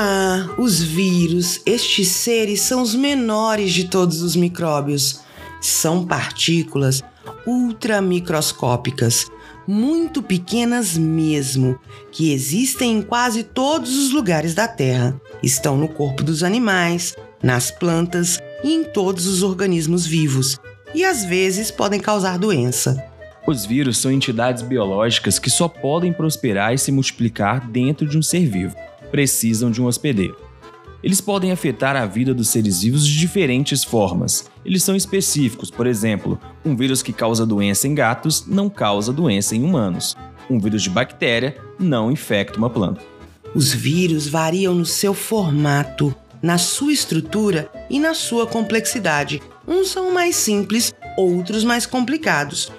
Ah, 0.00 0.50
os 0.56 0.80
vírus, 0.80 1.60
estes 1.66 2.06
seres 2.06 2.60
são 2.60 2.82
os 2.82 2.94
menores 2.94 3.72
de 3.72 3.82
todos 3.88 4.22
os 4.22 4.36
micróbios. 4.36 5.22
São 5.60 6.06
partículas 6.06 7.02
ultramicroscópicas, 7.44 9.26
muito 9.66 10.22
pequenas 10.22 10.96
mesmo, 10.96 11.76
que 12.12 12.32
existem 12.32 12.98
em 12.98 13.02
quase 13.02 13.42
todos 13.42 13.98
os 13.98 14.12
lugares 14.12 14.54
da 14.54 14.68
Terra. 14.68 15.20
Estão 15.42 15.76
no 15.76 15.88
corpo 15.88 16.22
dos 16.22 16.44
animais, 16.44 17.16
nas 17.42 17.72
plantas 17.72 18.38
e 18.62 18.72
em 18.72 18.84
todos 18.84 19.26
os 19.26 19.42
organismos 19.42 20.06
vivos, 20.06 20.60
e 20.94 21.04
às 21.04 21.24
vezes 21.24 21.72
podem 21.72 21.98
causar 21.98 22.38
doença. 22.38 23.04
Os 23.48 23.66
vírus 23.66 23.98
são 23.98 24.12
entidades 24.12 24.62
biológicas 24.62 25.40
que 25.40 25.50
só 25.50 25.66
podem 25.66 26.12
prosperar 26.12 26.72
e 26.72 26.78
se 26.78 26.92
multiplicar 26.92 27.66
dentro 27.68 28.06
de 28.06 28.16
um 28.16 28.22
ser 28.22 28.46
vivo. 28.46 28.76
Precisam 29.10 29.70
de 29.70 29.80
um 29.80 29.86
hospedeiro. 29.86 30.36
Eles 31.02 31.20
podem 31.20 31.52
afetar 31.52 31.94
a 31.94 32.06
vida 32.06 32.34
dos 32.34 32.48
seres 32.48 32.82
vivos 32.82 33.06
de 33.06 33.16
diferentes 33.18 33.84
formas. 33.84 34.50
Eles 34.64 34.82
são 34.82 34.96
específicos, 34.96 35.70
por 35.70 35.86
exemplo, 35.86 36.40
um 36.64 36.74
vírus 36.74 37.02
que 37.02 37.12
causa 37.12 37.46
doença 37.46 37.86
em 37.86 37.94
gatos 37.94 38.44
não 38.46 38.68
causa 38.68 39.12
doença 39.12 39.54
em 39.54 39.62
humanos. 39.62 40.16
Um 40.50 40.58
vírus 40.58 40.82
de 40.82 40.90
bactéria 40.90 41.56
não 41.78 42.10
infecta 42.10 42.58
uma 42.58 42.68
planta. 42.68 43.00
Os 43.54 43.72
vírus 43.72 44.26
variam 44.26 44.74
no 44.74 44.84
seu 44.84 45.14
formato, 45.14 46.14
na 46.42 46.58
sua 46.58 46.92
estrutura 46.92 47.70
e 47.88 48.00
na 48.00 48.12
sua 48.12 48.46
complexidade. 48.46 49.40
Uns 49.66 49.90
são 49.90 50.12
mais 50.12 50.34
simples, 50.34 50.92
outros 51.16 51.64
mais 51.64 51.86
complicados. 51.86 52.72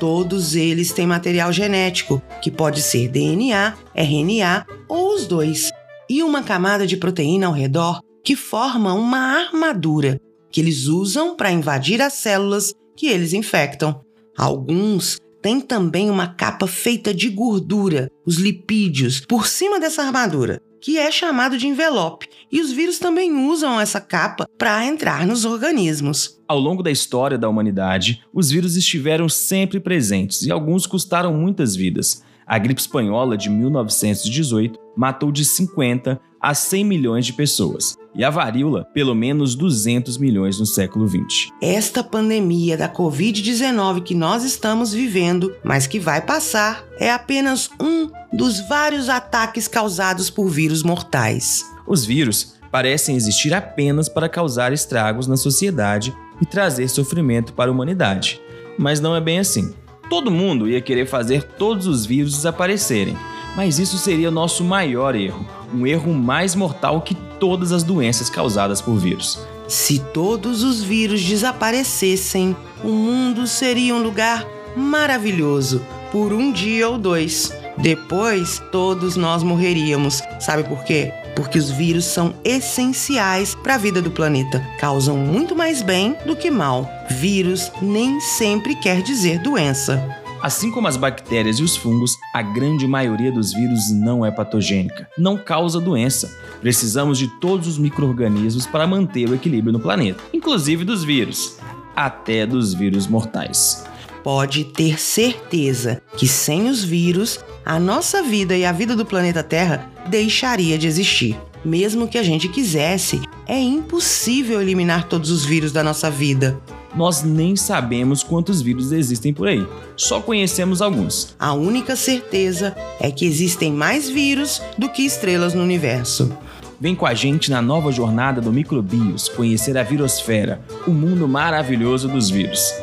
Todos 0.00 0.54
eles 0.54 0.92
têm 0.92 1.06
material 1.06 1.52
genético, 1.52 2.22
que 2.42 2.50
pode 2.50 2.82
ser 2.82 3.08
DNA, 3.08 3.74
RNA 3.94 4.66
ou 4.88 5.14
os 5.14 5.26
dois, 5.26 5.70
e 6.08 6.22
uma 6.22 6.42
camada 6.42 6.86
de 6.86 6.96
proteína 6.96 7.46
ao 7.46 7.52
redor 7.52 8.00
que 8.24 8.36
forma 8.36 8.92
uma 8.92 9.18
armadura 9.18 10.20
que 10.50 10.60
eles 10.60 10.86
usam 10.86 11.36
para 11.36 11.52
invadir 11.52 12.00
as 12.00 12.14
células 12.14 12.72
que 12.96 13.06
eles 13.06 13.32
infectam. 13.32 14.00
Alguns 14.36 15.18
têm 15.42 15.60
também 15.60 16.10
uma 16.10 16.26
capa 16.26 16.66
feita 16.66 17.14
de 17.14 17.28
gordura, 17.28 18.08
os 18.26 18.36
lipídios, 18.36 19.20
por 19.20 19.46
cima 19.46 19.78
dessa 19.78 20.02
armadura, 20.02 20.60
que 20.80 20.98
é 20.98 21.10
chamado 21.10 21.58
de 21.58 21.66
envelope, 21.66 22.28
e 22.50 22.60
os 22.60 22.70
vírus 22.72 22.98
também 22.98 23.32
usam 23.48 23.80
essa 23.80 24.00
capa 24.00 24.48
para 24.56 24.84
entrar 24.84 25.26
nos 25.26 25.44
organismos. 25.44 26.40
Ao 26.46 26.58
longo 26.58 26.82
da 26.82 26.90
história 26.90 27.36
da 27.36 27.48
humanidade, 27.48 28.22
os 28.32 28.50
vírus 28.50 28.76
estiveram 28.76 29.28
sempre 29.28 29.80
presentes 29.80 30.42
e 30.42 30.50
alguns 30.50 30.86
custaram 30.86 31.34
muitas 31.34 31.74
vidas. 31.74 32.22
A 32.46 32.58
gripe 32.58 32.80
espanhola 32.80 33.36
de 33.36 33.50
1918 33.50 34.78
matou 34.96 35.32
de 35.32 35.44
50 35.44 36.20
a 36.46 36.54
100 36.54 36.84
milhões 36.84 37.26
de 37.26 37.32
pessoas, 37.32 37.98
e 38.14 38.22
a 38.22 38.30
varíola, 38.30 38.86
pelo 38.94 39.16
menos 39.16 39.56
200 39.56 40.16
milhões 40.16 40.60
no 40.60 40.64
século 40.64 41.04
20. 41.04 41.52
Esta 41.60 42.04
pandemia 42.04 42.76
da 42.76 42.88
Covid-19 42.88 44.04
que 44.04 44.14
nós 44.14 44.44
estamos 44.44 44.92
vivendo, 44.92 45.52
mas 45.64 45.88
que 45.88 45.98
vai 45.98 46.20
passar, 46.20 46.84
é 47.00 47.10
apenas 47.10 47.68
um 47.80 48.08
dos 48.32 48.60
vários 48.68 49.08
ataques 49.08 49.66
causados 49.66 50.30
por 50.30 50.48
vírus 50.48 50.84
mortais. 50.84 51.64
Os 51.84 52.04
vírus 52.04 52.54
parecem 52.70 53.16
existir 53.16 53.52
apenas 53.52 54.08
para 54.08 54.28
causar 54.28 54.72
estragos 54.72 55.26
na 55.26 55.36
sociedade 55.36 56.14
e 56.40 56.46
trazer 56.46 56.86
sofrimento 56.88 57.54
para 57.54 57.72
a 57.72 57.74
humanidade. 57.74 58.40
Mas 58.78 59.00
não 59.00 59.16
é 59.16 59.20
bem 59.20 59.40
assim. 59.40 59.74
Todo 60.08 60.30
mundo 60.30 60.68
ia 60.68 60.80
querer 60.80 61.08
fazer 61.08 61.42
todos 61.42 61.88
os 61.88 62.06
vírus 62.06 62.34
desaparecerem, 62.34 63.16
mas 63.56 63.78
isso 63.78 63.96
seria 63.96 64.28
o 64.28 64.32
nosso 64.32 64.62
maior 64.62 65.16
erro, 65.16 65.44
um 65.74 65.86
erro 65.86 66.12
mais 66.12 66.54
mortal 66.54 67.00
que 67.00 67.14
todas 67.40 67.72
as 67.72 67.82
doenças 67.82 68.28
causadas 68.28 68.82
por 68.82 68.96
vírus. 68.96 69.40
Se 69.66 69.98
todos 69.98 70.62
os 70.62 70.82
vírus 70.82 71.24
desaparecessem, 71.24 72.54
o 72.84 72.88
mundo 72.88 73.46
seria 73.46 73.94
um 73.94 74.02
lugar 74.02 74.46
maravilhoso 74.76 75.82
por 76.12 76.32
um 76.32 76.52
dia 76.52 76.88
ou 76.88 76.98
dois. 76.98 77.52
Depois, 77.78 78.62
todos 78.70 79.16
nós 79.16 79.42
morreríamos. 79.42 80.22
Sabe 80.38 80.62
por 80.64 80.84
quê? 80.84 81.12
Porque 81.34 81.58
os 81.58 81.70
vírus 81.70 82.04
são 82.04 82.34
essenciais 82.44 83.54
para 83.54 83.74
a 83.74 83.78
vida 83.78 84.00
do 84.00 84.10
planeta. 84.10 84.64
Causam 84.78 85.16
muito 85.16 85.56
mais 85.56 85.82
bem 85.82 86.16
do 86.24 86.36
que 86.36 86.50
mal. 86.50 86.88
Vírus 87.10 87.70
nem 87.82 88.20
sempre 88.20 88.74
quer 88.76 89.02
dizer 89.02 89.40
doença. 89.40 90.25
Assim 90.40 90.70
como 90.70 90.86
as 90.86 90.96
bactérias 90.96 91.58
e 91.58 91.62
os 91.62 91.76
fungos, 91.76 92.16
a 92.32 92.42
grande 92.42 92.86
maioria 92.86 93.32
dos 93.32 93.52
vírus 93.52 93.90
não 93.90 94.24
é 94.24 94.30
patogênica, 94.30 95.08
não 95.18 95.36
causa 95.36 95.80
doença. 95.80 96.36
Precisamos 96.60 97.18
de 97.18 97.28
todos 97.40 97.66
os 97.66 97.78
micro-organismos 97.78 98.66
para 98.66 98.86
manter 98.86 99.28
o 99.28 99.34
equilíbrio 99.34 99.72
no 99.72 99.80
planeta, 99.80 100.22
inclusive 100.32 100.84
dos 100.84 101.02
vírus, 101.02 101.58
até 101.94 102.46
dos 102.46 102.74
vírus 102.74 103.06
mortais. 103.06 103.84
Pode 104.22 104.64
ter 104.64 105.00
certeza 105.00 106.02
que 106.16 106.26
sem 106.28 106.68
os 106.68 106.82
vírus, 106.84 107.40
a 107.64 107.78
nossa 107.78 108.22
vida 108.22 108.56
e 108.56 108.64
a 108.64 108.72
vida 108.72 108.94
do 108.94 109.06
planeta 109.06 109.42
Terra 109.42 109.90
deixaria 110.08 110.76
de 110.76 110.86
existir. 110.86 111.36
Mesmo 111.64 112.06
que 112.06 112.18
a 112.18 112.22
gente 112.22 112.48
quisesse, 112.48 113.20
é 113.46 113.58
impossível 113.58 114.60
eliminar 114.60 115.08
todos 115.08 115.30
os 115.30 115.44
vírus 115.44 115.72
da 115.72 115.82
nossa 115.82 116.10
vida. 116.10 116.60
Nós 116.96 117.22
nem 117.22 117.54
sabemos 117.54 118.22
quantos 118.22 118.62
vírus 118.62 118.90
existem 118.90 119.32
por 119.32 119.46
aí, 119.46 119.66
só 119.96 120.20
conhecemos 120.20 120.80
alguns. 120.80 121.34
A 121.38 121.52
única 121.52 121.94
certeza 121.94 122.74
é 122.98 123.10
que 123.10 123.26
existem 123.26 123.70
mais 123.70 124.08
vírus 124.08 124.62
do 124.78 124.88
que 124.88 125.02
estrelas 125.02 125.52
no 125.52 125.62
universo. 125.62 126.32
Vem 126.80 126.94
com 126.94 127.06
a 127.06 127.14
gente 127.14 127.50
na 127.50 127.60
nova 127.60 127.92
jornada 127.92 128.40
do 128.40 128.52
Microbios 128.52 129.28
conhecer 129.28 129.76
a 129.76 129.82
virosfera, 129.82 130.60
o 130.86 130.90
mundo 130.90 131.28
maravilhoso 131.28 132.08
dos 132.08 132.30
vírus. 132.30 132.74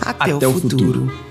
Até, 0.00 0.32
Até 0.32 0.48
o, 0.48 0.52
futuro. 0.52 0.84
futuro. 1.06 1.29